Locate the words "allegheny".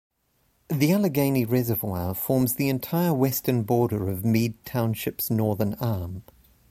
0.93-1.45